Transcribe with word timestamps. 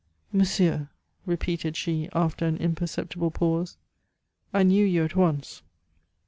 "Monsieur," 0.33 0.89
repeated 1.27 1.77
she, 1.77 2.09
after 2.11 2.43
an 2.47 2.57
imperceptible 2.57 3.29
pause, 3.29 3.77
"I 4.51 4.63
knew 4.63 4.83
you 4.83 5.03
at 5.05 5.15
once." 5.15 5.61